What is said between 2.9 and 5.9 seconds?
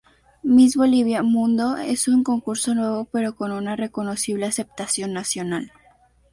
pero con una reconocible aceptación nacional.